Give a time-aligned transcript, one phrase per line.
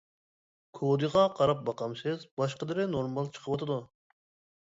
[0.77, 3.77] كودىغا قاراپ باقامسىز؟ باشقىلىرى نورمال چىقىۋاتىدۇ.